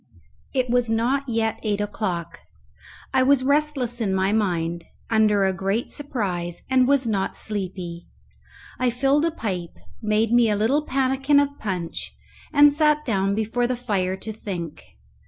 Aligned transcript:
It 0.51 0.67
was 0.67 0.89
not 0.89 1.29
yet 1.29 1.59
eight 1.61 1.79
o'clock. 1.79 2.39
I 3.13 3.21
was 3.21 3.43
restless 3.43 4.01
in 4.01 4.15
my 4.15 4.31
mind, 4.31 4.83
under 5.11 5.45
a 5.45 5.53
great 5.53 5.91
surprise, 5.91 6.63
and 6.71 6.87
was 6.87 7.05
not 7.05 7.35
sleepy. 7.35 8.07
I 8.79 8.89
filled 8.89 9.25
a 9.25 9.31
pipe, 9.31 9.77
made 10.01 10.31
me 10.31 10.49
a 10.49 10.55
little 10.57 10.81
pannikin 10.87 11.39
of 11.39 11.49
punch, 11.59 12.15
and 12.51 12.73
sat 12.73 13.05
down 13.05 13.35
before 13.35 13.67
the 13.67 13.75
fire 13.75 14.17
to 14.17 14.33
think. 14.33 14.81